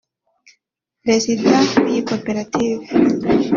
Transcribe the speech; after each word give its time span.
Perezida 1.01 1.51
w’iyi 1.81 2.01
koperative 2.09 2.85